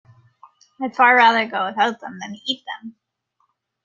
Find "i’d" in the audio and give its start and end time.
0.81-0.95